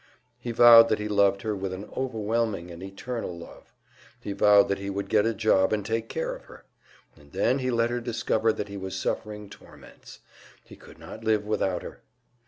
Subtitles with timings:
[0.39, 3.71] He vowed that he loved her with an overwhelming and eternal love.
[4.19, 6.65] He vowed that he would get a job and take care of her.
[7.15, 10.17] And then he let her discover that he was suffering torments;
[10.63, 12.01] he could not live without her.